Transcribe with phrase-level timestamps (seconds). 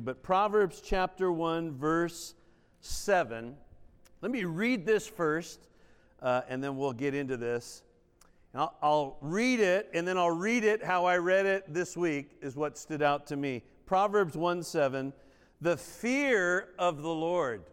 [0.00, 2.34] but Proverbs chapter 1, verse
[2.80, 3.56] 7.
[4.20, 5.68] Let me read this first,
[6.20, 7.82] uh, and then we'll get into this.
[8.54, 12.36] I'll, I'll read it, and then I'll read it how I read it this week,
[12.40, 13.62] is what stood out to me.
[13.86, 15.12] Proverbs 1 7.
[15.60, 17.64] The fear of the Lord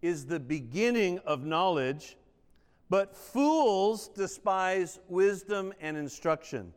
[0.00, 2.16] is the beginning of knowledge,
[2.90, 6.72] but fools despise wisdom and instruction.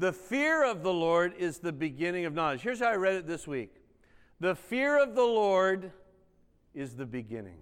[0.00, 2.62] The fear of the Lord is the beginning of knowledge.
[2.62, 3.70] Here's how I read it this week
[4.40, 5.92] The fear of the Lord
[6.74, 7.58] is the beginning.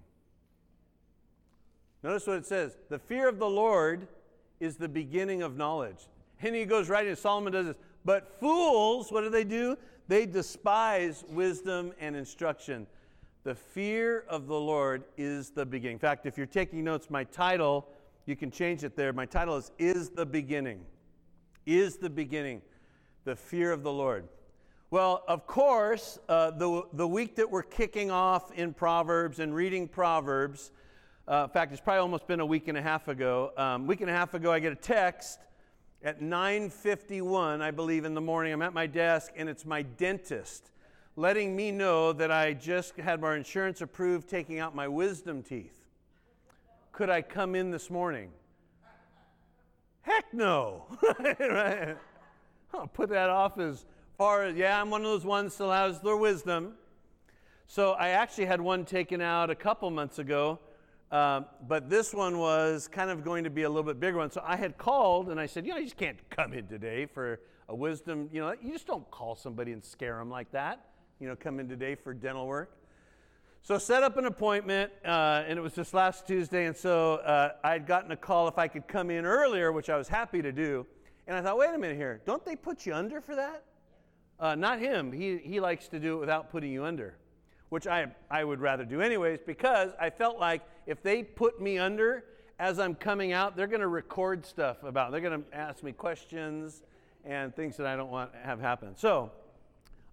[2.05, 4.07] Notice what it says The fear of the Lord
[4.61, 6.07] is the beginning of knowledge.
[6.41, 7.77] And he goes right in, Solomon does this.
[8.05, 9.77] But fools, what do they do?
[10.07, 12.87] They despise wisdom and instruction.
[13.43, 15.97] The fear of the Lord is the beginning.
[15.97, 17.89] In fact, if you're taking notes, my title,
[18.27, 19.13] you can change it there.
[19.13, 20.85] My title is Is the Beginning
[21.69, 22.63] is the beginning,
[23.25, 24.29] the fear of the Lord.
[24.91, 29.87] Well, of course, uh, the, the week that we're kicking off in Proverbs and reading
[29.87, 30.73] Proverbs,
[31.31, 33.53] uh, in fact, it's probably almost been a week and a half ago.
[33.59, 35.41] Um, week and a half ago, I get a text
[36.03, 38.55] at 9:51, I believe, in the morning.
[38.55, 40.71] I'm at my desk, and it's my dentist
[41.17, 45.85] letting me know that I just had my insurance approved taking out my wisdom teeth.
[46.93, 48.31] Could I come in this morning?
[50.09, 50.85] Heck no.
[51.39, 51.95] right?
[52.73, 53.85] I'll put that off as
[54.17, 56.73] far as, yeah, I'm one of those ones still has their wisdom.
[57.67, 60.61] So I actually had one taken out a couple months ago,
[61.13, 64.31] uh, but this one was kind of going to be a little bit bigger one.
[64.31, 67.05] So I had called and I said, you know, you just can't come in today
[67.05, 68.31] for a wisdom.
[68.33, 70.87] You know, you just don't call somebody and scare them like that.
[71.21, 72.73] You know, come in today for dental work.
[73.69, 77.51] So set up an appointment, uh, and it was this last Tuesday, and so uh,
[77.63, 80.53] I'd gotten a call if I could come in earlier, which I was happy to
[80.53, 80.87] do.
[81.27, 83.63] And I thought, wait a minute here, don't they put you under for that?
[84.41, 85.13] Uh, not him.
[85.13, 87.19] He, he likes to do it without putting you under,
[87.69, 91.77] which I, I would rather do anyways, because I felt like if they put me
[91.77, 92.25] under
[92.59, 95.13] as I'm coming out, they're going to record stuff about.
[95.13, 96.85] They're going to ask me questions
[97.23, 98.97] and things that I don't want to have happen.
[98.97, 99.31] So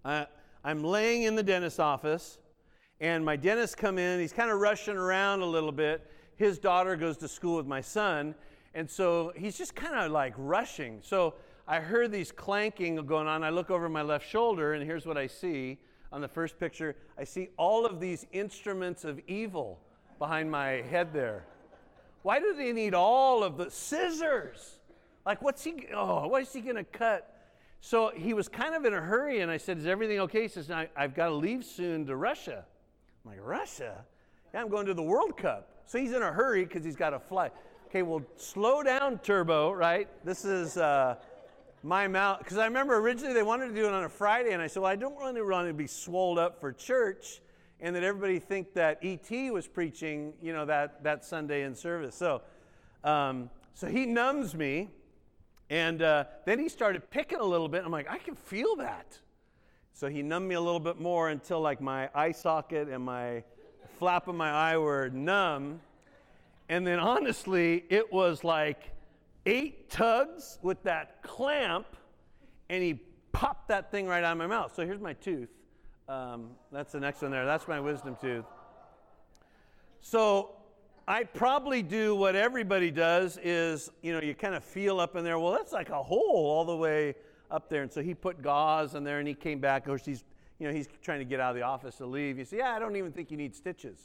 [0.04, 2.36] I'm laying in the dentist's office
[3.00, 6.10] and my dentist come in he's kind of rushing around a little bit.
[6.36, 8.34] His daughter goes to school with my son
[8.74, 11.00] and so he's just kind of like rushing.
[11.02, 11.34] So
[11.68, 13.42] i heard these clanking going on.
[13.42, 15.78] I look over my left shoulder and here's what i see
[16.12, 16.96] on the first picture.
[17.18, 19.78] I see all of these instruments of evil
[20.18, 21.44] behind my head there.
[22.22, 24.78] Why do they need all of the scissors?
[25.24, 27.32] Like what's he oh what is he going to cut?
[27.82, 30.42] So he was kind of in a hurry and i said is everything okay?
[30.42, 32.64] He says i've got to leave soon to russia
[33.26, 34.04] I'm like, Russia?
[34.54, 35.68] Yeah, I'm going to the World Cup.
[35.86, 37.50] So he's in a hurry because he's got to fly.
[37.88, 40.08] Okay, well, slow down, Turbo, right?
[40.24, 41.16] This is uh,
[41.82, 42.38] my mouth.
[42.38, 44.82] Because I remember originally they wanted to do it on a Friday, and I said,
[44.82, 47.40] well, I don't really want to be swolled up for church
[47.80, 49.50] and that everybody think that E.T.
[49.50, 52.14] was preaching, you know, that, that Sunday in service.
[52.14, 52.42] So,
[53.02, 54.88] um, so he numbs me,
[55.68, 57.84] and uh, then he started picking a little bit.
[57.84, 59.18] I'm like, I can feel that.
[59.96, 63.42] So he numbed me a little bit more until like my eye socket and my
[63.98, 65.80] flap of my eye were numb.
[66.68, 68.90] And then honestly, it was like
[69.46, 71.86] eight tugs with that clamp,
[72.68, 73.00] and he
[73.32, 74.74] popped that thing right out of my mouth.
[74.74, 75.48] So here's my tooth.
[76.10, 77.46] Um, that's the next one there.
[77.46, 78.44] That's my wisdom tooth.
[80.02, 80.56] So
[81.08, 85.24] I probably do what everybody does is, you know, you kind of feel up in
[85.24, 87.14] there, well, that's like a hole all the way
[87.50, 87.82] up there.
[87.82, 89.82] And so he put gauze in there and he came back.
[89.82, 90.24] Of course, he's,
[90.58, 92.36] you know, he's trying to get out of the office to leave.
[92.36, 93.98] He said, Yeah, I don't even think you need stitches.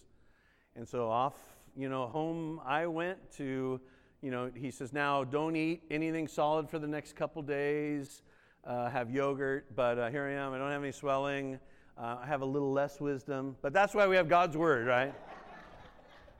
[0.76, 1.36] And so off,
[1.76, 3.80] you know, home I went to,
[4.22, 8.22] you know, he says, Now don't eat anything solid for the next couple days.
[8.64, 10.54] Uh, have yogurt, but uh, here I am.
[10.54, 11.60] I don't have any swelling.
[11.98, 13.56] Uh, I have a little less wisdom.
[13.62, 15.16] But that's why we have God's word, right?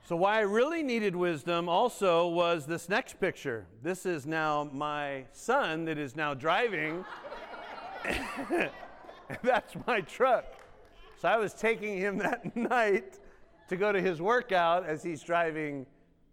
[0.04, 3.68] So, why I really needed wisdom also was this next picture.
[3.84, 7.06] This is now my son that is now driving.
[9.44, 10.46] That's my truck.
[11.20, 13.20] So, I was taking him that night
[13.70, 15.86] to go to his workout as he's driving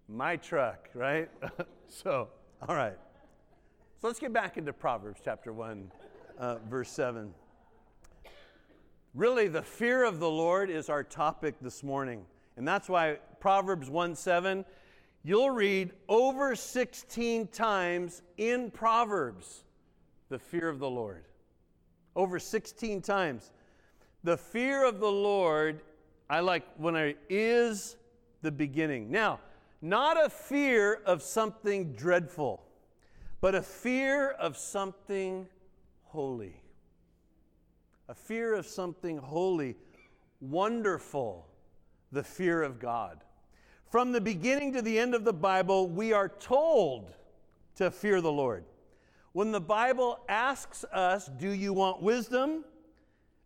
[0.09, 1.29] my truck, right?
[1.89, 2.29] so,
[2.67, 2.97] all right.
[4.01, 5.93] So, let's get back into Proverbs chapter 1,
[6.39, 7.35] uh, verse 7.
[9.15, 12.25] Really, the fear of the Lord is our topic this morning.
[12.57, 14.65] And that's why Proverbs 1 7,
[15.23, 19.65] you'll read over 16 times in Proverbs
[20.29, 21.25] the fear of the Lord.
[22.17, 23.51] Over 16 times.
[24.25, 25.81] The fear of the Lord,
[26.29, 27.97] I like when I is
[28.43, 29.11] the beginning.
[29.11, 29.41] Now,
[29.81, 32.65] not a fear of something dreadful,
[33.41, 35.47] but a fear of something
[36.05, 36.61] holy.
[38.09, 39.77] a fear of something holy,
[40.41, 41.47] wonderful,
[42.11, 43.23] the fear of God.
[43.91, 47.15] From the beginning to the end of the Bible, we are told
[47.77, 48.65] to fear the Lord.
[49.33, 52.65] When the Bible asks us, Do you want wisdom?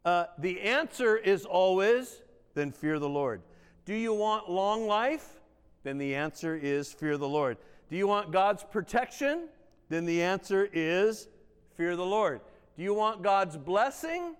[0.04, 2.22] Uh, the answer is always,
[2.54, 3.42] Then fear the Lord.
[3.84, 5.40] Do you want long life?
[5.84, 7.56] Then the answer is, Fear the Lord.
[7.88, 9.48] Do you want God's protection?
[9.90, 11.28] Then the answer is,
[11.76, 12.40] Fear the Lord.
[12.76, 14.34] Do you want God's blessing?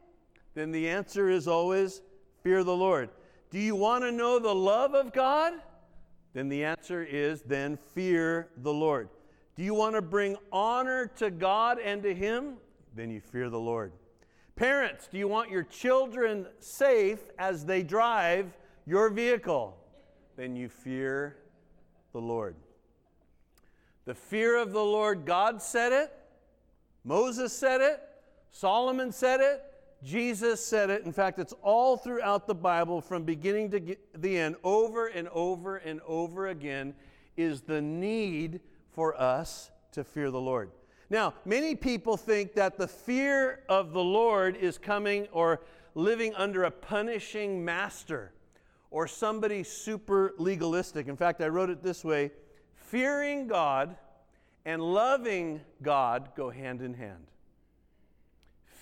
[0.55, 2.02] Then the answer is always,
[2.43, 3.10] Fear the Lord.
[3.50, 5.52] Do you want to know the love of God?
[6.32, 9.08] Then the answer is, Then fear the Lord.
[9.55, 12.55] Do you want to bring honor to God and to Him?
[12.94, 13.93] Then you fear the Lord.
[14.56, 18.56] Parents, do you want your children safe as they drive
[18.87, 19.76] your vehicle?
[20.37, 21.37] Then you fear
[22.12, 22.55] the Lord.
[24.05, 26.12] The fear of the Lord, God said it,
[27.05, 28.00] Moses said it,
[28.50, 29.62] Solomon said it,
[30.04, 31.04] Jesus said it.
[31.04, 35.76] In fact, it's all throughout the Bible from beginning to the end, over and over
[35.76, 36.94] and over again,
[37.37, 38.60] is the need
[38.90, 40.70] for us to fear the Lord.
[41.08, 45.60] Now, many people think that the fear of the Lord is coming or
[45.94, 48.32] living under a punishing master
[48.90, 51.08] or somebody super legalistic.
[51.08, 52.31] In fact, I wrote it this way
[52.75, 53.96] fearing God
[54.64, 57.31] and loving God go hand in hand.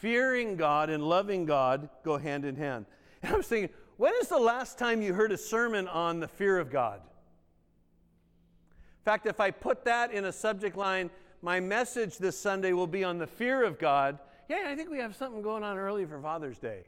[0.00, 2.86] Fearing God and loving God go hand in hand.
[3.22, 3.68] And I was thinking,
[3.98, 7.02] when is the last time you heard a sermon on the fear of God?
[7.02, 11.10] In fact, if I put that in a subject line,
[11.42, 14.18] my message this Sunday will be on the fear of God.
[14.48, 16.84] Yeah, I think we have something going on early for Father's Day.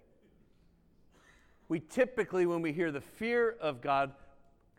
[1.69, 4.14] We typically, when we hear the fear of God,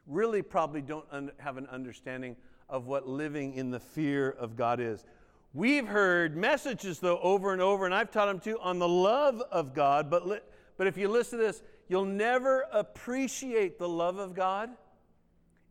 [0.08, 2.36] really probably don't un- have an understanding
[2.68, 5.06] of what living in the fear of God is.
[5.54, 9.42] We've heard messages, though, over and over, and I've taught them too, on the love
[9.52, 10.10] of God.
[10.10, 10.40] But, li-
[10.78, 14.72] but if you listen to this, you'll never appreciate the love of God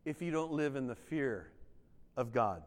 [0.05, 1.47] if you don't live in the fear
[2.15, 2.63] of God.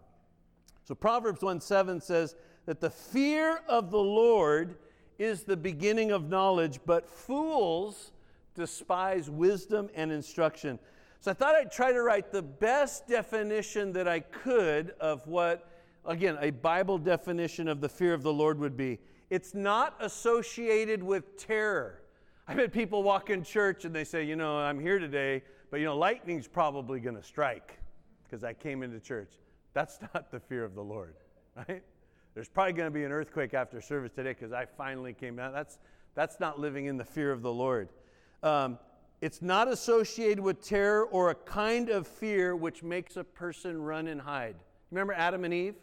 [0.85, 2.37] So Proverbs 1 7 says
[2.67, 4.77] that the fear of the Lord
[5.19, 8.13] is the beginning of knowledge, but fools
[8.55, 10.79] despise wisdom and instruction.
[11.21, 15.69] So I thought I'd try to write the best definition that I could of what,
[16.07, 18.99] again, a Bible definition of the fear of the Lord would be.
[19.31, 22.03] It's not associated with terror.
[22.49, 25.81] I've had people walk in church and they say, you know, I'm here today, but
[25.81, 27.79] you know, lightning's probably going to strike
[28.25, 29.33] because I came into church.
[29.75, 31.15] That's not the fear of the Lord,
[31.57, 31.83] right?
[32.35, 35.53] There's probably going to be an earthquake after service today because I finally came out.
[35.53, 35.79] That's,
[36.15, 37.89] that's not living in the fear of the Lord.
[38.43, 38.79] Um,
[39.21, 44.07] it's not associated with terror or a kind of fear which makes a person run
[44.07, 44.57] and hide.
[44.91, 45.75] Remember Adam and Eve?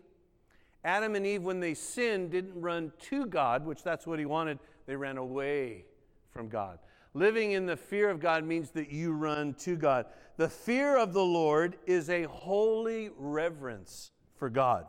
[0.83, 4.59] Adam and Eve, when they sinned, didn't run to God, which that's what he wanted.
[4.85, 5.85] They ran away
[6.31, 6.79] from God.
[7.13, 10.07] Living in the fear of God means that you run to God.
[10.37, 14.87] The fear of the Lord is a holy reverence for God.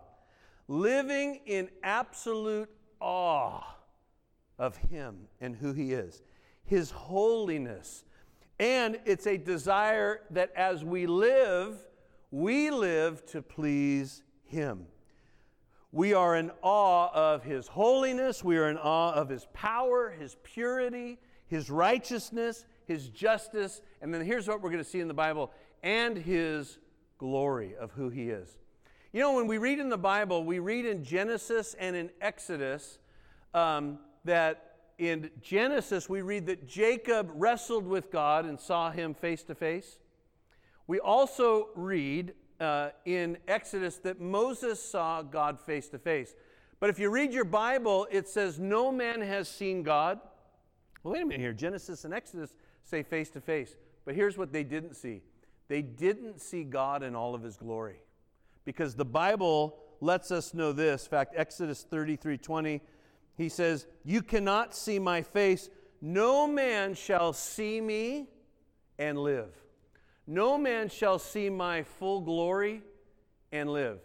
[0.67, 3.63] Living in absolute awe
[4.59, 6.23] of Him and who He is,
[6.65, 8.05] His holiness.
[8.59, 11.77] And it's a desire that as we live,
[12.31, 14.87] we live to please Him.
[15.95, 20.37] We are in awe of His holiness, we are in awe of His power, His
[20.43, 25.15] purity his righteousness, his justice, and then here's what we're going to see in the
[25.15, 25.53] Bible
[25.83, 26.79] and his
[27.19, 28.59] glory of who he is.
[29.13, 32.99] You know, when we read in the Bible, we read in Genesis and in Exodus
[33.53, 39.43] um, that in Genesis we read that Jacob wrestled with God and saw him face
[39.45, 39.99] to face.
[40.87, 46.35] We also read uh, in Exodus that Moses saw God face to face.
[46.81, 50.19] But if you read your Bible, it says, No man has seen God.
[51.03, 51.53] Well, wait a minute here.
[51.53, 53.77] Genesis and Exodus say face to face.
[54.05, 55.23] But here's what they didn't see
[55.69, 58.01] they didn't see God in all of his glory.
[58.65, 61.05] Because the Bible lets us know this.
[61.05, 62.81] In fact, Exodus 33 20,
[63.37, 65.71] he says, You cannot see my face.
[66.01, 68.29] No man shall see me
[68.99, 69.64] and live.
[70.27, 72.83] No man shall see my full glory
[73.53, 74.01] and live.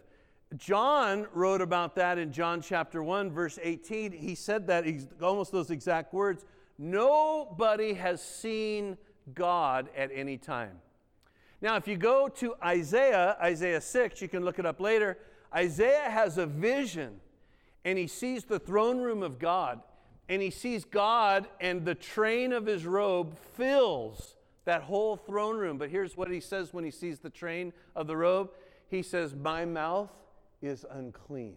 [0.56, 4.12] John wrote about that in John chapter 1, verse 18.
[4.12, 4.84] He said that,
[5.22, 6.44] almost those exact words.
[6.76, 8.98] Nobody has seen
[9.32, 10.78] God at any time.
[11.62, 15.18] Now, if you go to Isaiah, Isaiah 6, you can look it up later.
[15.54, 17.20] Isaiah has a vision
[17.84, 19.80] and he sees the throne room of God
[20.28, 25.78] and he sees God and the train of his robe fills that whole throne room.
[25.78, 28.50] But here's what he says when he sees the train of the robe
[28.90, 30.10] he says, My mouth
[30.60, 31.56] is unclean.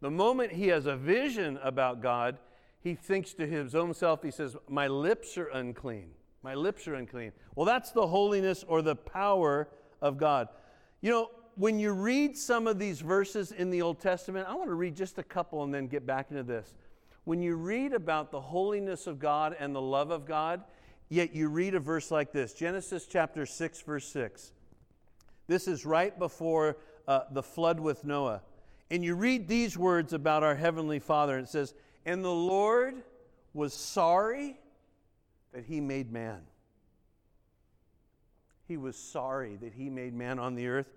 [0.00, 2.36] The moment he has a vision about God,
[2.80, 6.10] he thinks to his own self, he says, My lips are unclean.
[6.42, 7.32] My lips are unclean.
[7.54, 9.68] Well, that's the holiness or the power
[10.02, 10.48] of God.
[11.00, 14.68] You know, when you read some of these verses in the Old Testament, I want
[14.68, 16.74] to read just a couple and then get back into this.
[17.22, 20.64] When you read about the holiness of God and the love of God,
[21.14, 24.52] yet you read a verse like this Genesis chapter 6, verse 6.
[25.46, 28.42] This is right before uh, the flood with Noah.
[28.90, 33.02] And you read these words about our Heavenly Father, and it says, And the Lord
[33.52, 34.58] was sorry
[35.52, 36.42] that he made man.
[38.66, 40.88] He was sorry that he made man on the earth,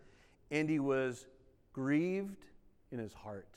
[0.52, 1.28] and he was
[1.74, 2.46] grieved
[2.92, 3.48] in his heart.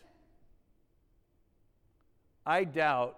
[2.44, 3.16] I doubt,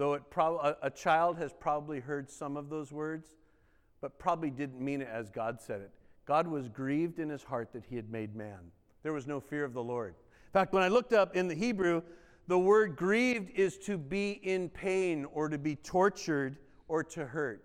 [0.00, 3.28] though a, a child has probably heard some of those words,
[4.00, 5.90] but probably didn't mean it as God said it.
[6.24, 8.72] God was grieved in his heart that he had made man.
[9.02, 10.14] There was no fear of the Lord.
[10.46, 12.00] In fact, when I looked up in the Hebrew,
[12.46, 16.56] the word grieved is to be in pain or to be tortured
[16.88, 17.62] or to hurt.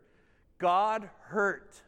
[0.57, 1.81] God hurt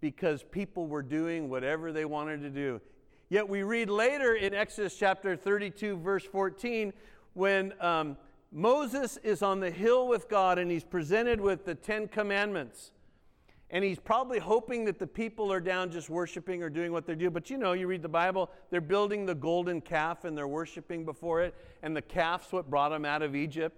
[0.00, 2.80] because people were doing whatever they wanted to do.
[3.28, 6.94] Yet we read later in Exodus chapter 32, verse 14,
[7.34, 8.16] when um,
[8.52, 12.92] Moses is on the hill with God and he's presented with the Ten Commandments.
[13.70, 17.14] And he's probably hoping that the people are down just worshiping or doing what they
[17.14, 17.30] do.
[17.30, 21.06] But you know, you read the Bible, they're building the golden calf and they're worshiping
[21.06, 21.54] before it.
[21.82, 23.74] And the calf's what brought them out of Egypt.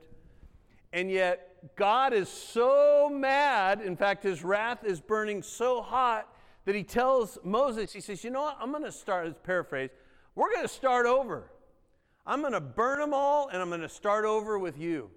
[0.93, 3.81] And yet, God is so mad.
[3.81, 6.28] In fact, his wrath is burning so hot
[6.64, 8.59] that he tells Moses, he says, You know what?
[8.61, 9.90] I'm going to start, let's paraphrase,
[10.35, 11.50] we're going to start over.
[12.26, 15.11] I'm going to burn them all and I'm going to start over with you.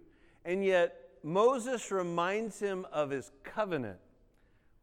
[0.45, 3.99] And yet, Moses reminds him of his covenant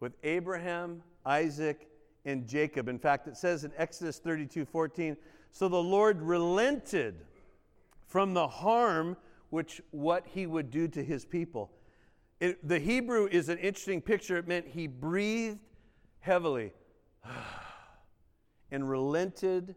[0.01, 1.89] with Abraham, Isaac,
[2.25, 2.89] and Jacob.
[2.89, 5.17] In fact, it says in Exodus 32 14,
[5.53, 7.15] so the Lord relented
[8.07, 9.17] from the harm
[9.51, 11.71] which what he would do to his people.
[12.41, 14.37] It, the Hebrew is an interesting picture.
[14.37, 15.61] It meant he breathed
[16.21, 16.73] heavily
[18.71, 19.77] and relented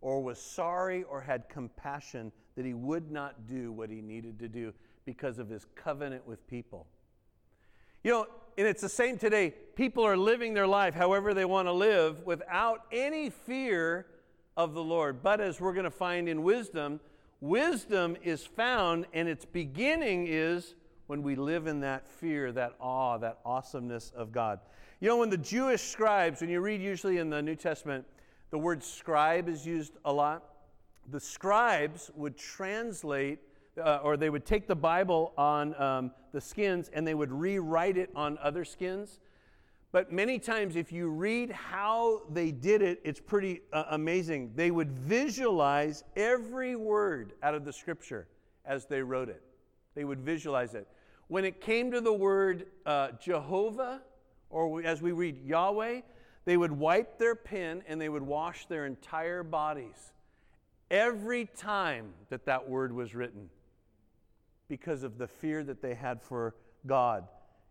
[0.00, 4.48] or was sorry or had compassion that he would not do what he needed to
[4.48, 4.72] do
[5.04, 6.86] because of his covenant with people.
[8.02, 8.26] You know,
[8.56, 9.54] and it's the same today.
[9.74, 14.06] People are living their life however they want to live without any fear
[14.56, 15.22] of the Lord.
[15.22, 17.00] But as we're going to find in wisdom,
[17.40, 20.74] wisdom is found and its beginning is
[21.06, 24.60] when we live in that fear, that awe, that awesomeness of God.
[25.00, 28.04] You know, when the Jewish scribes, when you read usually in the New Testament,
[28.50, 30.44] the word scribe is used a lot.
[31.10, 33.38] The scribes would translate
[33.78, 37.96] uh, or they would take the Bible on um, the skins and they would rewrite
[37.96, 39.20] it on other skins.
[39.92, 44.52] But many times, if you read how they did it, it's pretty uh, amazing.
[44.54, 48.28] They would visualize every word out of the scripture
[48.64, 49.42] as they wrote it.
[49.96, 50.86] They would visualize it.
[51.26, 54.02] When it came to the word uh, Jehovah,
[54.48, 56.02] or as we read Yahweh,
[56.50, 60.12] they would wipe their pen and they would wash their entire bodies
[60.90, 63.48] every time that that word was written
[64.66, 66.56] because of the fear that they had for
[66.88, 67.28] God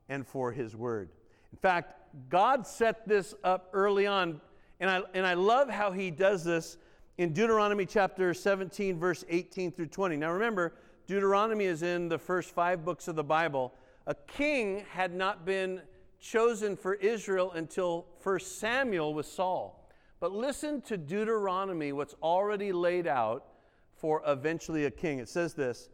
[0.07, 1.09] and for His Word.
[1.51, 1.93] In fact,
[2.29, 4.39] God set this up early on,
[4.79, 6.77] and I, and I love how He does this
[7.17, 10.15] in Deuteronomy chapter 17, verse 18 through 20.
[10.15, 10.71] Now remember,
[11.05, 13.74] Deuteronomy is in the first five books of the Bible.
[14.07, 15.81] A king had not been
[16.19, 19.89] chosen for Israel until 1 Samuel with Saul.
[20.19, 23.45] But listen to Deuteronomy, what's already laid out
[23.95, 25.19] for eventually a king.
[25.19, 25.89] It says this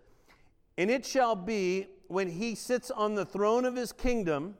[0.77, 4.55] and it shall be when he sits on the throne of his kingdom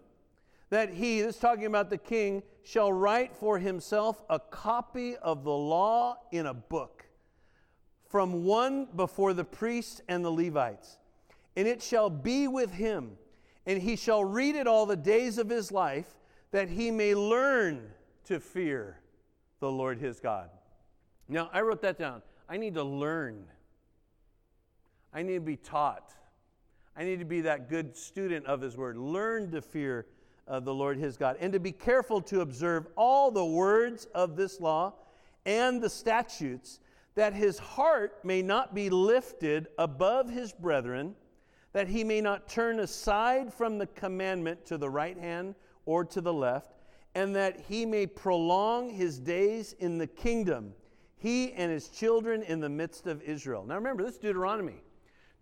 [0.69, 5.43] that he, this is talking about the king, shall write for himself a copy of
[5.43, 7.05] the law in a book
[8.07, 10.97] from one before the priests and the Levites.
[11.55, 13.17] And it shall be with him,
[13.65, 16.15] and he shall read it all the days of his life,
[16.51, 17.89] that he may learn
[18.25, 18.99] to fear
[19.59, 20.49] the Lord his God.
[21.27, 22.21] Now, I wrote that down.
[22.47, 23.45] I need to learn
[25.15, 26.13] I need to be taught.
[26.97, 28.97] I need to be that good student of His Word.
[28.97, 30.07] Learn to fear
[30.45, 34.35] uh, the Lord his God, and to be careful to observe all the words of
[34.35, 34.93] this law
[35.45, 36.79] and the statutes,
[37.15, 41.15] that his heart may not be lifted above his brethren,
[41.75, 45.53] that he may not turn aside from the commandment to the right hand
[45.85, 46.71] or to the left,
[47.15, 50.73] and that he may prolong his days in the kingdom,
[51.17, 53.65] he and his children in the midst of Israel.
[53.67, 54.83] Now remember, this is Deuteronomy.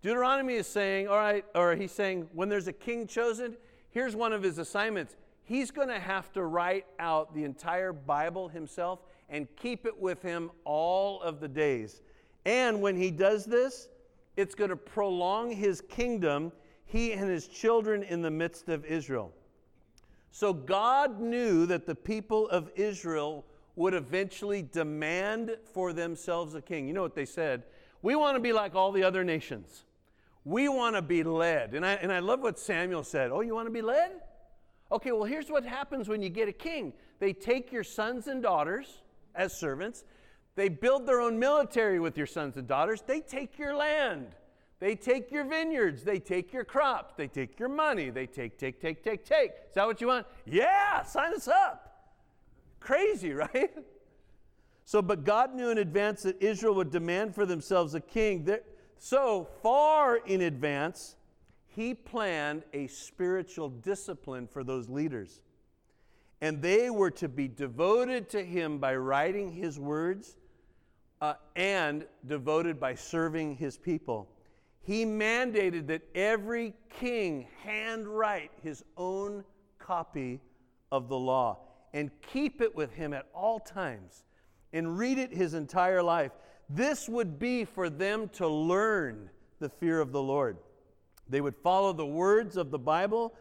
[0.01, 3.55] Deuteronomy is saying, all right, or he's saying, when there's a king chosen,
[3.91, 5.15] here's one of his assignments.
[5.43, 10.23] He's going to have to write out the entire Bible himself and keep it with
[10.23, 12.01] him all of the days.
[12.43, 13.87] And when he does this,
[14.35, 16.51] it's going to prolong his kingdom,
[16.85, 19.31] he and his children in the midst of Israel.
[20.31, 26.87] So God knew that the people of Israel would eventually demand for themselves a king.
[26.87, 27.63] You know what they said?
[28.01, 29.85] We want to be like all the other nations.
[30.45, 31.73] We want to be led.
[31.73, 33.31] And I, and I love what Samuel said.
[33.31, 34.11] Oh, you want to be led?
[34.91, 38.43] Okay, well, here's what happens when you get a king they take your sons and
[38.43, 39.01] daughters
[39.33, 40.03] as servants,
[40.55, 44.35] they build their own military with your sons and daughters, they take your land.
[44.79, 48.81] They take your vineyards, they take your crops, they take your money, they take, take,
[48.81, 49.51] take, take, take.
[49.69, 50.27] Is that what you want?
[50.45, 52.11] Yeah, sign us up.
[52.81, 53.71] Crazy, right?
[54.85, 58.47] So, but God knew in advance that Israel would demand for themselves a king.
[58.97, 61.15] So far in advance,
[61.65, 65.41] he planned a spiritual discipline for those leaders.
[66.41, 70.35] And they were to be devoted to him by writing his words
[71.23, 74.27] uh, and devoted by serving his people.
[74.81, 79.45] He mandated that every king handwrite his own
[79.79, 80.41] copy
[80.91, 81.59] of the law
[81.93, 84.25] and keep it with him at all times
[84.73, 86.33] and read it his entire life.
[86.69, 90.57] This would be for them to learn the fear of the Lord.
[91.29, 93.33] They would follow the words of the Bible,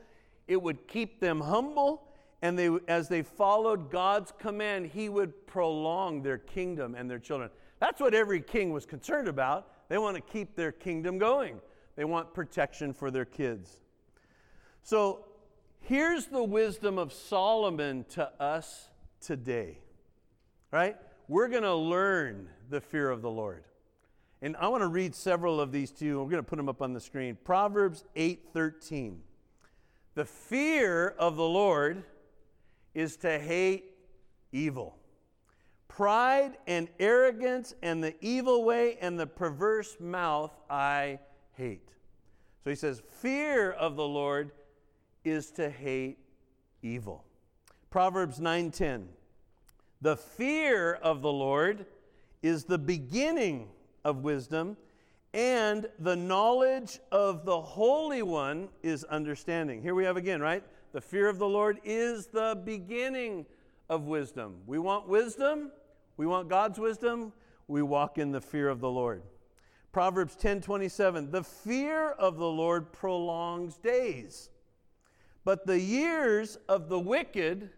[0.46, 2.04] it would keep them humble,
[2.42, 7.50] and they, as they followed God's command, He would prolong their kingdom and their children.
[7.82, 9.66] That's what every king was concerned about.
[9.88, 11.60] They want to keep their kingdom going,
[11.96, 13.80] they want protection for their kids.
[14.84, 15.24] So
[15.80, 18.88] here's the wisdom of Solomon to us
[19.20, 19.78] today,
[20.70, 20.96] right?
[21.26, 23.64] we're going to learn the fear of the Lord.
[24.42, 26.18] And I want to read several of these to you.
[26.22, 27.36] We're going to put them up on the screen.
[27.42, 29.16] Proverbs 8:13.
[30.14, 32.04] The fear of the Lord
[32.94, 33.94] is to hate
[34.52, 35.01] evil.
[35.96, 41.18] Pride and arrogance and the evil way and the perverse mouth I
[41.52, 41.90] hate.
[42.64, 44.52] So he says, fear of the Lord
[45.22, 46.18] is to hate
[46.80, 47.24] evil.
[47.90, 49.04] Proverbs 9:10.
[50.00, 51.84] The fear of the Lord
[52.42, 53.68] is the beginning
[54.02, 54.78] of wisdom,
[55.34, 59.82] and the knowledge of the Holy One is understanding.
[59.82, 60.64] Here we have again, right?
[60.92, 63.44] The fear of the Lord is the beginning
[63.90, 64.56] of wisdom.
[64.66, 65.70] We want wisdom,
[66.22, 67.32] we want God's wisdom,
[67.66, 69.24] we walk in the fear of the Lord.
[69.90, 74.48] Proverbs 10:27 The fear of the Lord prolongs days,
[75.42, 77.70] but the years of the wicked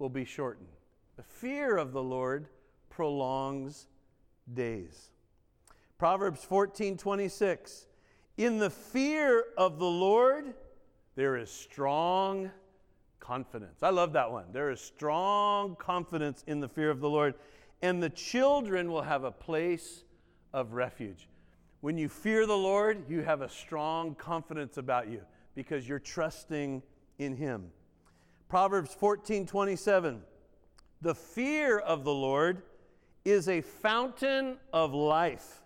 [0.00, 0.74] will be shortened.
[1.14, 2.48] The fear of the Lord
[2.90, 3.86] prolongs
[4.52, 5.12] days.
[5.98, 7.86] Proverbs 14 26.
[8.38, 10.52] In the fear of the Lord,
[11.14, 12.50] there is strong
[13.20, 13.84] confidence.
[13.84, 14.46] I love that one.
[14.52, 17.34] There is strong confidence in the fear of the Lord,
[17.82, 20.04] and the children will have a place
[20.52, 21.28] of refuge.
[21.80, 25.20] When you fear the Lord, you have a strong confidence about you
[25.54, 26.82] because you're trusting
[27.18, 27.70] in Him.
[28.48, 30.22] Proverbs 14 27.
[31.00, 32.62] The fear of the Lord
[33.24, 35.62] is a fountain of life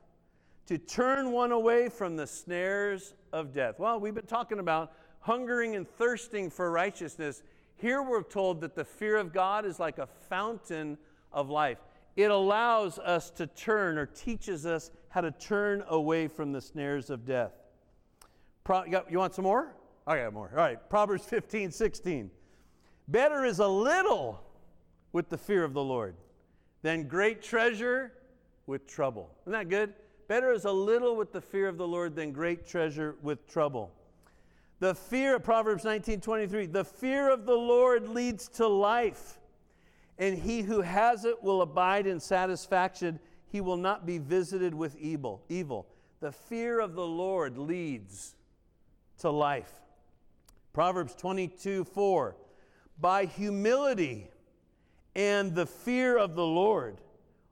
[0.66, 3.78] to turn one away from the snares of death.
[3.78, 7.42] Well, we've been talking about hungering and thirsting for righteousness.
[7.76, 10.98] Here we're told that the fear of God is like a fountain
[11.32, 11.78] of life.
[12.16, 17.10] It allows us to turn or teaches us how to turn away from the snares
[17.10, 17.52] of death.
[18.64, 19.74] Pro, you want some more?
[20.06, 20.50] I got more.
[20.50, 22.30] All right, Proverbs 15, 16.
[23.08, 24.42] Better is a little
[25.12, 26.14] with the fear of the Lord
[26.82, 28.12] than great treasure
[28.66, 29.30] with trouble.
[29.42, 29.94] Isn't that good?
[30.28, 33.92] Better is a little with the fear of the Lord than great treasure with trouble.
[34.80, 39.38] The fear of Proverbs 19:23, the fear of the Lord leads to life,
[40.18, 43.18] and he who has it will abide in satisfaction.
[43.46, 45.42] He will not be visited with evil.
[45.48, 45.86] Evil.
[46.20, 48.34] The fear of the Lord leads
[49.18, 49.72] to life.
[50.72, 52.36] Proverbs 22 4.
[53.00, 54.30] By humility
[55.14, 57.00] and the fear of the Lord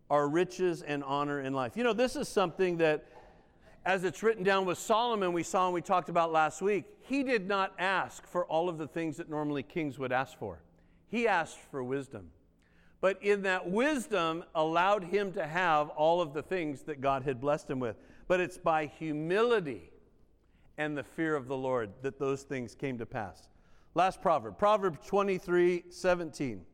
[0.08, 1.76] are riches and honor in life.
[1.76, 3.04] You know, this is something that,
[3.84, 7.22] as it's written down with Solomon, we saw and we talked about last week, he
[7.22, 10.60] did not ask for all of the things that normally kings would ask for.
[11.08, 12.30] He asked for wisdom.
[13.00, 17.40] But in that wisdom, allowed him to have all of the things that God had
[17.40, 17.96] blessed him with.
[18.28, 19.90] But it's by humility
[20.76, 23.48] and the fear of the Lord that those things came to pass.
[23.94, 26.64] Last proverb, Proverbs 23 17.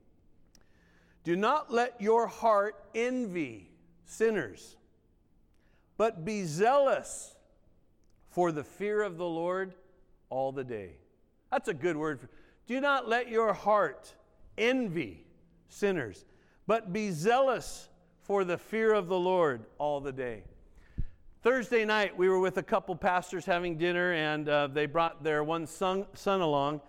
[1.24, 3.70] Do not let your heart envy
[4.04, 4.76] sinners,
[5.96, 7.34] but be zealous
[8.30, 9.74] for the fear of the Lord
[10.30, 10.92] all the day.
[11.50, 12.28] That's a good word.
[12.66, 14.14] Do not let your heart
[14.56, 15.25] envy
[15.68, 16.24] sinners,
[16.66, 17.88] but be zealous
[18.22, 20.42] for the fear of the Lord all the day.
[21.42, 25.44] Thursday night, we were with a couple pastors having dinner, and uh, they brought their
[25.44, 26.80] one son, son along.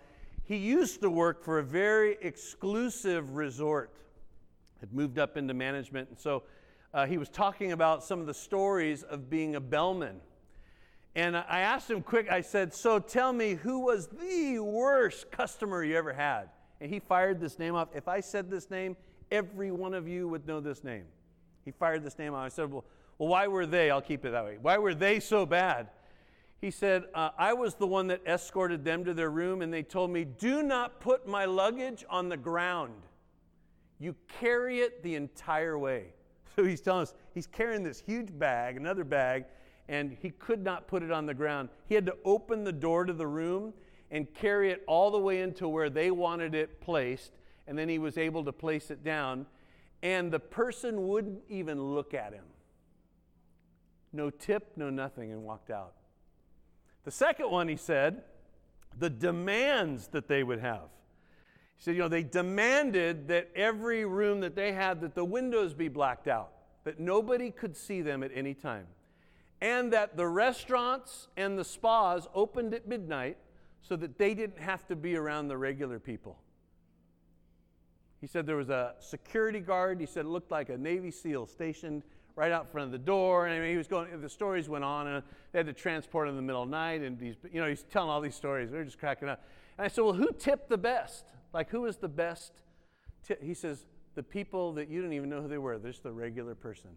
[0.42, 3.94] He used to work for a very exclusive resort,
[4.80, 6.42] had moved up into management, and so
[6.92, 10.20] uh, he was talking about some of the stories of being a bellman.
[11.14, 15.84] And I asked him quick, I said, So tell me, who was the worst customer
[15.84, 16.48] you ever had?
[16.80, 17.88] And he fired this name off.
[17.94, 18.96] If I said this name,
[19.30, 21.04] every one of you would know this name.
[21.64, 22.44] He fired this name off.
[22.44, 22.84] I said, Well,
[23.18, 23.90] well why were they?
[23.90, 24.58] I'll keep it that way.
[24.60, 25.88] Why were they so bad?
[26.60, 29.84] He said, uh, I was the one that escorted them to their room, and they
[29.84, 32.94] told me, Do not put my luggage on the ground.
[34.00, 36.06] You carry it the entire way.
[36.56, 39.44] So he's telling us he's carrying this huge bag, another bag,
[39.88, 41.68] and he could not put it on the ground.
[41.86, 43.72] He had to open the door to the room
[44.10, 47.32] and carry it all the way into where they wanted it placed,
[47.66, 49.46] and then he was able to place it down,
[50.02, 52.44] and the person wouldn't even look at him.
[54.12, 55.92] No tip, no nothing, and walked out.
[57.04, 58.22] The second one, he said,
[58.98, 60.88] the demands that they would have.
[61.76, 65.74] He said, you know, they demanded that every room that they had, that the windows
[65.74, 66.50] be blacked out,
[66.84, 68.86] that nobody could see them at any time.
[69.60, 73.36] And that the restaurants and the spas opened at midnight
[73.88, 76.38] so that they didn't have to be around the regular people.
[78.20, 80.00] He said there was a security guard.
[80.00, 82.02] He said it looked like a Navy SEAL stationed
[82.34, 83.46] right out front of the door.
[83.46, 85.22] And I mean, he was going, the stories went on, and
[85.52, 87.00] they had to transport him in the middle of the night.
[87.00, 88.70] And he's, you know, he's telling all these stories.
[88.70, 89.42] They're just cracking up.
[89.78, 91.24] And I said, Well, who tipped the best?
[91.52, 92.52] Like, who is the best?
[93.40, 95.78] He says, the people that you didn't even know who they were.
[95.78, 96.90] They're just the regular person.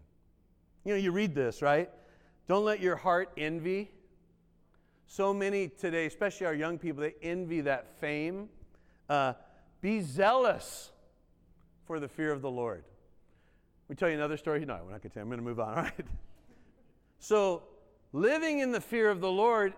[0.84, 1.88] You know, you read this, right?
[2.48, 3.92] Don't let your heart envy.
[5.06, 8.48] So many today, especially our young people, they envy that fame.
[9.08, 9.34] Uh,
[9.80, 10.90] be zealous
[11.86, 12.84] for the fear of the Lord.
[13.88, 14.64] We tell you another story.
[14.64, 15.22] No, we're not going to tell.
[15.22, 15.68] I'm going to move on.
[15.76, 16.06] All right.
[17.18, 17.62] So,
[18.12, 19.74] living in the fear of the Lord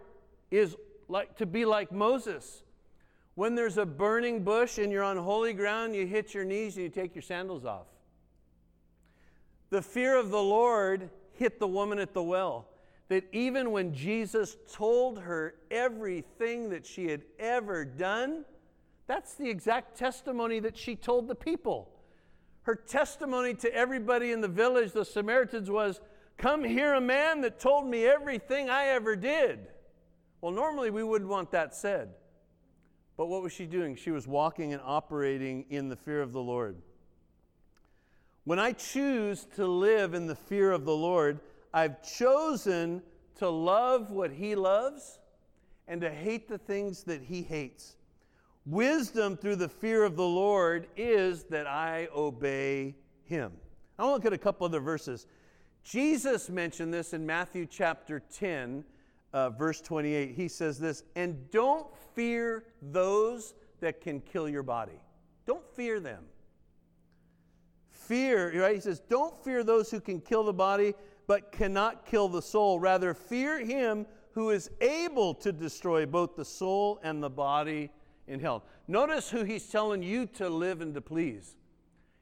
[0.50, 0.76] is
[1.08, 2.62] like to be like Moses.
[3.34, 6.84] When there's a burning bush and you're on holy ground, you hit your knees and
[6.84, 7.86] you take your sandals off.
[9.70, 12.68] The fear of the Lord hit the woman at the well.
[13.14, 18.44] That even when Jesus told her everything that she had ever done,
[19.06, 21.92] that's the exact testimony that she told the people.
[22.62, 26.00] Her testimony to everybody in the village, the Samaritans, was,
[26.38, 29.68] Come hear a man that told me everything I ever did.
[30.40, 32.14] Well, normally we wouldn't want that said.
[33.16, 33.94] But what was she doing?
[33.94, 36.82] She was walking and operating in the fear of the Lord.
[38.42, 41.38] When I choose to live in the fear of the Lord,
[41.74, 43.02] I've chosen
[43.38, 45.18] to love what He loves
[45.88, 47.96] and to hate the things that He hates.
[48.64, 53.52] Wisdom through the fear of the Lord is that I obey Him.
[53.98, 55.26] I want to look at a couple other verses.
[55.82, 58.84] Jesus mentioned this in Matthew chapter 10,
[59.32, 60.30] uh, verse 28.
[60.30, 65.00] He says this, and don't fear those that can kill your body.
[65.44, 66.24] Don't fear them.
[67.90, 68.76] Fear, right?
[68.76, 70.94] He says, don't fear those who can kill the body,
[71.26, 72.78] but cannot kill the soul.
[72.78, 77.90] Rather, fear him who is able to destroy both the soul and the body
[78.26, 78.64] in hell.
[78.88, 81.56] Notice who he's telling you to live and to please.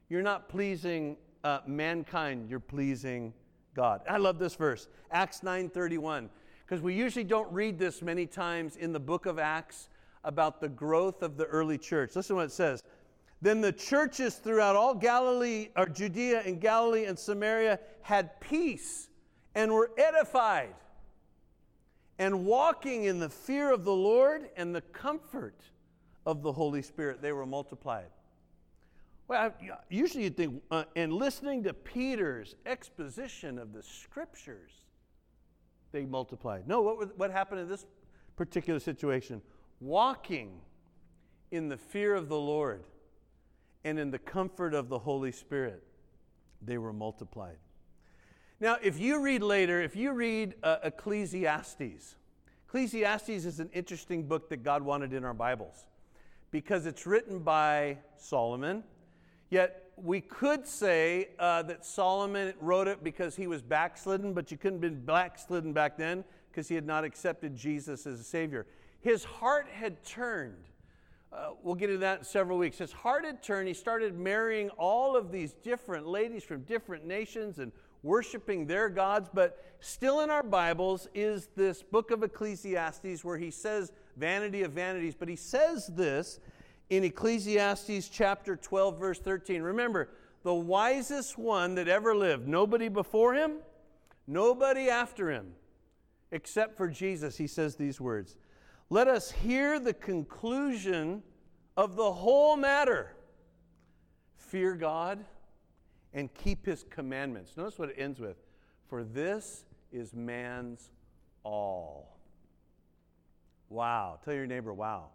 [0.09, 3.33] You're not pleasing uh, mankind, you're pleasing
[3.73, 4.01] God.
[4.07, 6.29] I love this verse, Acts 9:31
[6.65, 9.89] because we usually don't read this many times in the book of Acts
[10.23, 12.15] about the growth of the early church.
[12.15, 12.81] Listen to what it says.
[13.43, 19.09] Then the churches throughout all Galilee, or Judea and Galilee and Samaria had peace
[19.53, 20.73] and were edified
[22.17, 25.59] and walking in the fear of the Lord and the comfort
[26.25, 27.21] of the Holy Spirit.
[27.21, 28.07] They were multiplied.
[29.27, 29.53] Well,
[29.89, 34.71] usually you'd think, uh, and listening to Peter's exposition of the scriptures,
[35.91, 36.65] they multiplied.
[36.65, 37.85] No, what, what happened in this
[38.37, 39.41] particular situation?
[39.81, 40.61] Walking
[41.51, 42.85] in the fear of the Lord
[43.83, 45.83] and in the comfort of the Holy Spirit,
[46.61, 47.57] they were multiplied.
[48.59, 52.15] Now, if you read later, if you read uh, Ecclesiastes,
[52.67, 55.85] Ecclesiastes is an interesting book that God wanted in our Bibles
[56.49, 58.83] because it's written by Solomon,
[59.49, 64.57] yet we could say uh, that Solomon wrote it because he was backslidden, but you
[64.57, 68.65] couldn't have been backslidden back then because he had not accepted Jesus as a Savior.
[69.01, 70.65] His heart had turned.
[71.33, 72.77] Uh, we'll get into that in several weeks.
[72.77, 73.67] His heart had turned.
[73.67, 77.71] He started marrying all of these different ladies from different nations and
[78.03, 79.29] worshiping their gods.
[79.33, 84.73] But still in our Bibles is this book of Ecclesiastes where he says vanity of
[84.73, 85.15] vanities.
[85.15, 86.39] But he says this
[86.91, 89.63] in Ecclesiastes chapter 12, verse 13.
[89.63, 90.09] Remember,
[90.43, 93.53] the wisest one that ever lived, nobody before him,
[94.27, 95.53] nobody after him
[96.33, 98.35] except for Jesus, he says these words
[98.93, 101.23] Let us hear the conclusion
[101.75, 103.15] of the whole matter.
[104.37, 105.25] Fear God
[106.13, 107.57] and keep his commandments.
[107.57, 108.37] Notice what it ends with
[108.87, 110.91] For this is man's
[111.41, 112.19] all.
[113.67, 114.19] Wow.
[114.23, 115.05] Tell your neighbor, wow.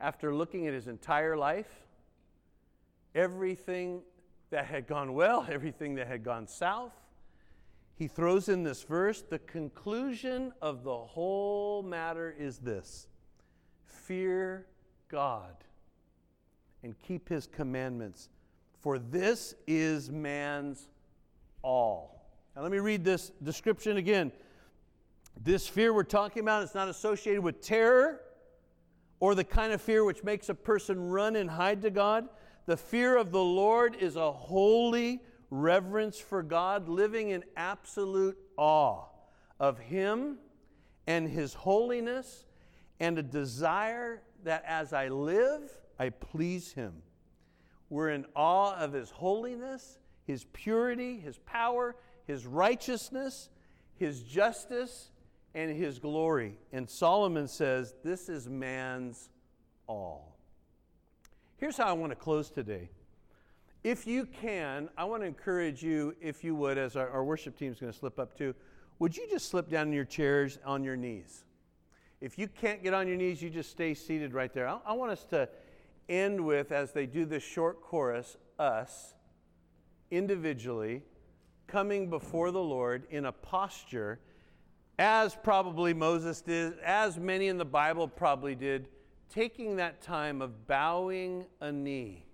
[0.00, 1.84] After looking at his entire life,
[3.14, 4.00] everything
[4.48, 6.94] that had gone well, everything that had gone south,
[7.96, 13.08] he throws in this verse the conclusion of the whole matter is this
[13.86, 14.66] fear
[15.08, 15.56] God
[16.82, 18.28] and keep his commandments,
[18.80, 20.88] for this is man's
[21.62, 22.28] all.
[22.54, 24.30] Now, let me read this description again.
[25.42, 28.20] This fear we're talking about is not associated with terror
[29.20, 32.28] or the kind of fear which makes a person run and hide to God.
[32.66, 39.04] The fear of the Lord is a holy reverence for God, living in absolute awe
[39.58, 40.38] of Him
[41.06, 42.44] and His holiness,
[43.00, 46.94] and a desire that as I live, I please Him.
[47.88, 53.48] We're in awe of His holiness, His purity, His power, His righteousness,
[53.96, 55.10] His justice,
[55.54, 56.58] and His glory.
[56.72, 59.30] And Solomon says, This is man's
[59.86, 60.36] all.
[61.56, 62.90] Here's how I want to close today.
[63.86, 67.56] If you can, I want to encourage you, if you would, as our, our worship
[67.56, 68.52] team is going to slip up too,
[68.98, 71.44] would you just slip down in your chairs on your knees?
[72.20, 74.66] If you can't get on your knees, you just stay seated right there.
[74.66, 75.48] I, I want us to
[76.08, 79.14] end with, as they do this short chorus, us
[80.10, 81.04] individually
[81.68, 84.18] coming before the Lord in a posture,
[84.98, 88.88] as probably Moses did, as many in the Bible probably did,
[89.32, 92.25] taking that time of bowing a knee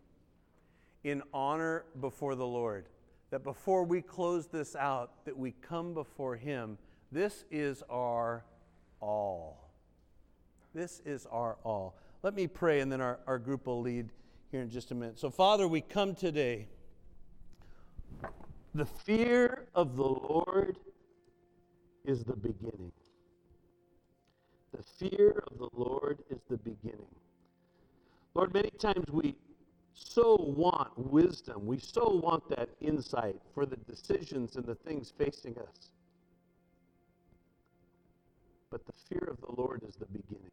[1.05, 2.87] in honor before the Lord.
[3.31, 6.79] That before we close this out, that we come before Him.
[7.11, 8.45] This is our
[9.01, 9.71] all.
[10.75, 11.97] This is our all.
[12.23, 14.11] Let me pray, and then our, our group will lead
[14.51, 15.19] here in just a minute.
[15.19, 16.69] So, Father, we come today.
[18.75, 20.79] The fear of the Lord
[22.05, 22.93] is the beginning.
[24.77, 27.15] The fear of the Lord is the beginning.
[28.35, 29.35] Lord, many times we
[29.95, 31.67] so want wisdom.
[31.67, 35.91] We so want that insight for the decisions and the things facing us.
[38.71, 40.51] But the fear of the Lord is the beginning.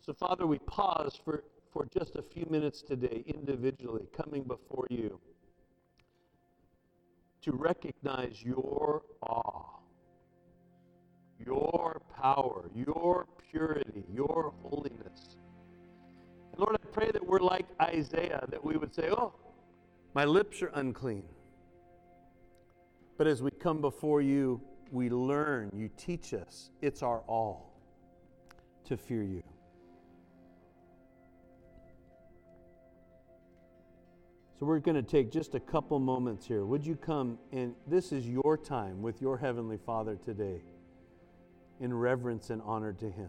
[0.00, 5.20] So, Father, we pause for, for just a few minutes today, individually, coming before you
[7.42, 9.78] to recognize your awe,
[11.44, 15.36] your power, your purity, your holiness.
[16.56, 19.34] Lord, I pray that we're like Isaiah, that we would say, Oh,
[20.14, 21.24] my lips are unclean.
[23.18, 27.72] But as we come before you, we learn, you teach us, it's our all
[28.84, 29.42] to fear you.
[34.58, 36.64] So we're going to take just a couple moments here.
[36.64, 40.62] Would you come and this is your time with your Heavenly Father today
[41.80, 43.28] in reverence and honor to Him.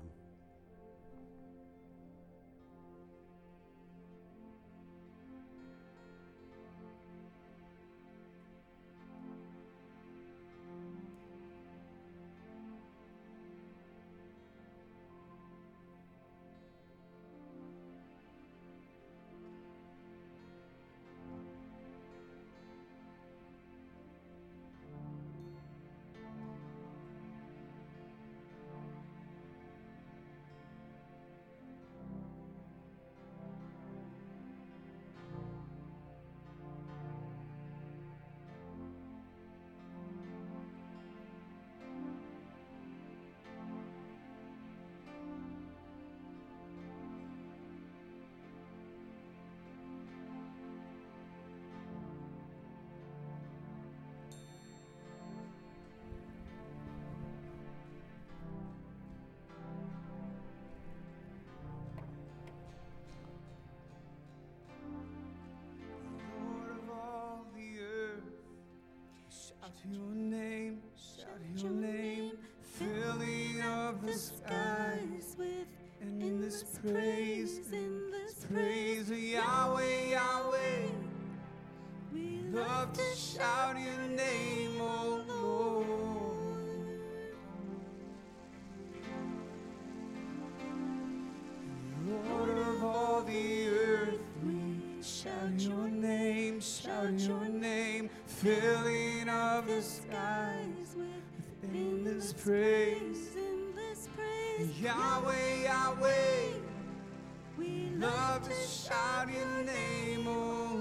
[108.44, 110.76] To shout your name, oh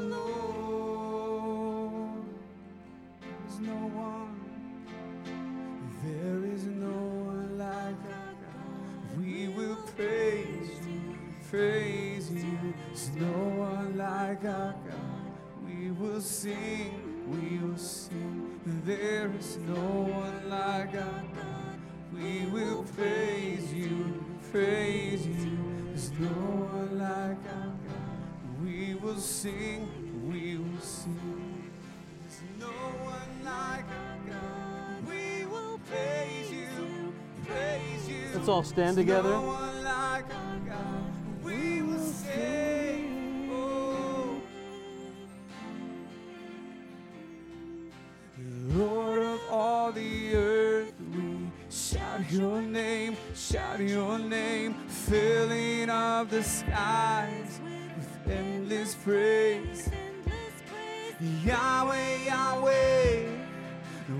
[0.75, 1.57] Lord.
[3.23, 4.41] There's no one,
[6.05, 9.19] there is no one like our God.
[9.19, 11.17] We will praise you,
[11.49, 12.75] praise you.
[12.89, 15.33] There's no one like our God.
[15.67, 18.61] We will sing, we will sing.
[18.85, 21.81] There is no one like our God.
[22.13, 25.66] We will praise you, praise you.
[25.97, 28.63] There's no one like our God.
[28.63, 29.89] We will sing,
[30.29, 31.71] we will sing.
[32.21, 35.09] There's no one like our God.
[35.09, 37.15] We will praise you,
[37.47, 38.29] praise you.
[38.35, 39.31] Let's all stand There's together.
[39.31, 40.25] No one like.
[41.43, 43.49] We will sing.
[43.51, 44.43] Oh.
[48.75, 54.75] Lord of all the earth, we shout your name, shout your name,
[55.09, 57.61] filling of the skies
[57.97, 59.89] with endless praise.
[61.45, 63.29] Yahweh, Yahweh,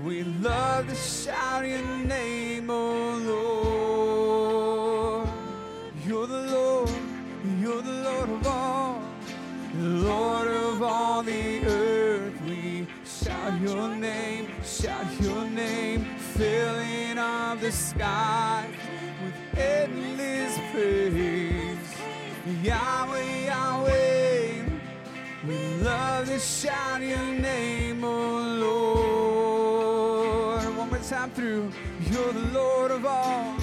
[0.05, 3.17] we love to shout your name, oh
[5.19, 5.27] Lord.
[6.05, 6.89] You're the Lord,
[7.59, 9.01] you're the Lord of all,
[9.77, 12.41] Lord of all the earth.
[12.47, 18.67] We shout your name, shout your name, filling of the with
[19.57, 21.77] endless praise.
[22.63, 24.63] Yahweh, Yahweh.
[25.47, 30.77] We love to shout your name, oh Lord.
[30.77, 31.71] One more time through.
[32.11, 33.55] You're the Lord of all,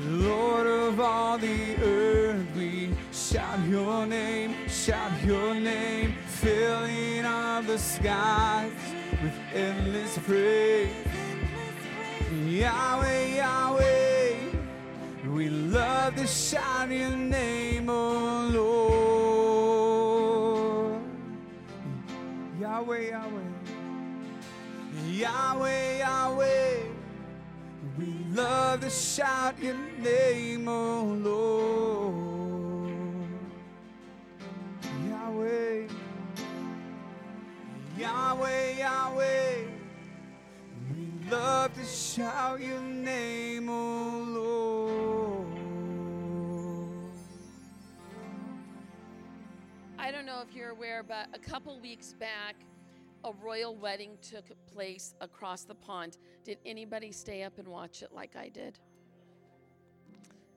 [0.00, 2.46] Lord of all the earth.
[2.56, 8.72] We shout your name, shout your name, filling of the skies
[9.22, 10.90] with endless praise.
[12.46, 14.03] Yahweh, Yahweh.
[15.34, 19.02] We love to shout your name, oh Lord.
[22.60, 23.42] Yahweh, Yahweh.
[25.10, 26.82] Yahweh, Yahweh.
[27.98, 32.92] We love to shout your name, oh Lord.
[35.10, 35.88] Yahweh.
[37.98, 39.64] Yahweh, Yahweh.
[40.94, 44.83] We love to shout your name, oh Lord.
[50.04, 52.56] I don't know if you're aware, but a couple weeks back,
[53.24, 56.18] a royal wedding took place across the pond.
[56.44, 58.78] Did anybody stay up and watch it like I did?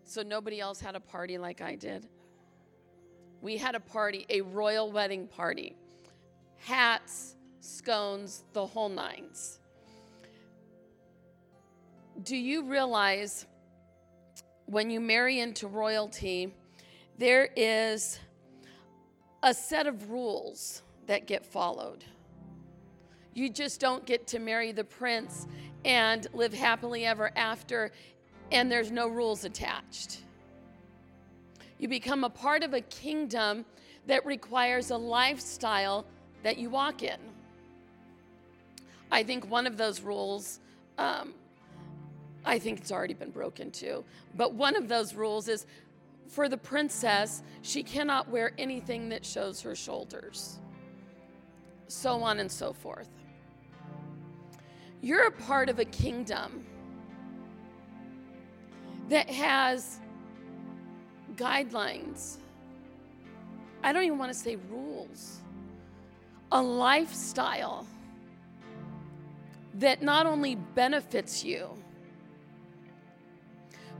[0.03, 2.09] So nobody else had a party like I did.
[3.41, 5.77] We had a party, a royal wedding party.
[6.57, 9.59] Hats, scones, the whole nines.
[12.23, 13.45] Do you realize
[14.65, 16.53] when you marry into royalty,
[17.17, 18.19] there is
[19.43, 22.03] a set of rules that get followed.
[23.33, 25.47] You just don't get to marry the prince
[25.85, 27.91] and live happily ever after,
[28.51, 30.21] and there's no rules attached.
[31.77, 33.63] You become a part of a kingdom
[34.07, 36.05] that requires a lifestyle
[36.43, 37.19] that you walk in.
[39.11, 40.59] I think one of those rules,
[40.97, 41.33] um,
[42.45, 44.03] I think it's already been broken too,
[44.35, 45.65] but one of those rules is
[46.27, 50.59] for the princess, she cannot wear anything that shows her shoulders,
[51.87, 53.09] so on and so forth.
[55.01, 56.65] You're a part of a kingdom
[59.09, 59.99] that has
[61.35, 62.37] guidelines.
[63.83, 65.39] I don't even want to say rules,
[66.51, 67.87] a lifestyle
[69.75, 71.69] that not only benefits you,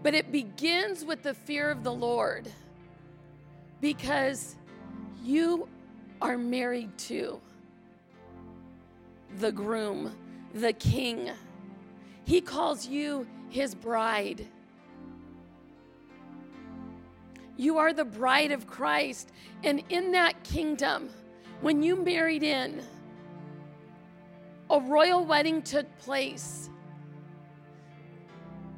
[0.03, 2.49] but it begins with the fear of the Lord
[3.81, 4.55] because
[5.23, 5.67] you
[6.21, 7.39] are married to
[9.39, 10.15] the groom,
[10.54, 11.31] the king.
[12.25, 14.45] He calls you his bride.
[17.56, 19.31] You are the bride of Christ.
[19.63, 21.10] And in that kingdom,
[21.62, 22.81] when you married in,
[24.69, 26.69] a royal wedding took place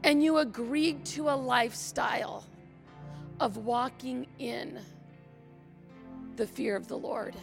[0.04, 2.46] and you agreed to a lifestyle
[3.40, 4.80] of walking in
[6.36, 7.36] the fear of the Lord.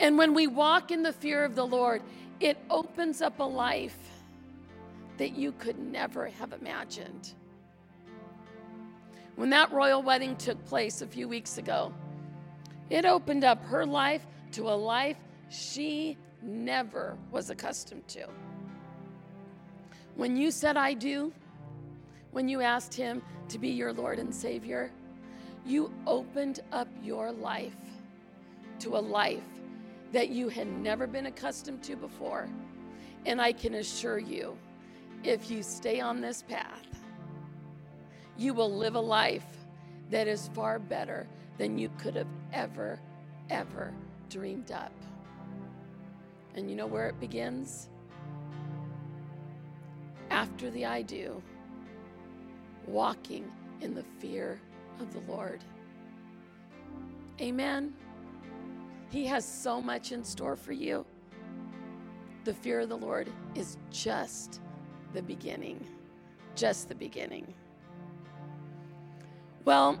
[0.00, 2.02] And when we walk in the fear of the Lord,
[2.40, 3.96] it opens up a life
[5.16, 7.32] that you could never have imagined.
[9.36, 11.92] When that royal wedding took place a few weeks ago,
[12.90, 15.16] it opened up her life to a life
[15.48, 18.28] she never was accustomed to.
[20.16, 21.32] When you said, I do,
[22.32, 24.90] when you asked Him to be your Lord and Savior,
[25.64, 27.76] you opened up your life
[28.80, 29.42] to a life
[30.12, 32.48] that you had never been accustomed to before.
[33.26, 34.56] And I can assure you,
[35.22, 36.86] if you stay on this path,
[38.38, 39.46] you will live a life
[40.10, 41.26] that is far better
[41.58, 43.00] than you could have ever,
[43.50, 43.92] ever
[44.30, 44.92] dreamed up.
[46.54, 47.88] And you know where it begins?
[50.36, 51.42] After the I do,
[52.86, 54.60] walking in the fear
[55.00, 55.64] of the Lord.
[57.40, 57.94] Amen.
[59.08, 61.06] He has so much in store for you.
[62.44, 64.60] The fear of the Lord is just
[65.14, 65.82] the beginning.
[66.54, 67.54] Just the beginning.
[69.64, 69.98] Well,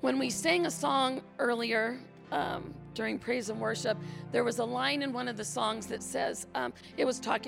[0.00, 1.98] when we sang a song earlier
[2.30, 3.98] um, during praise and worship,
[4.30, 7.42] there was a line in one of the songs that says, um, it was talking